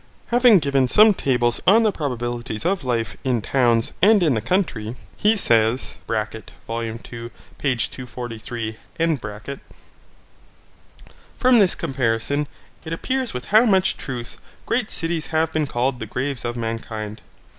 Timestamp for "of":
2.65-2.83, 16.45-16.57